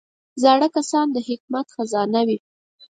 [0.41, 2.37] زاړه کسان د حکمت خزانه وي